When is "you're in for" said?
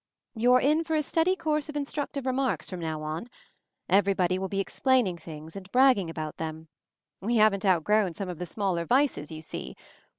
0.33-0.95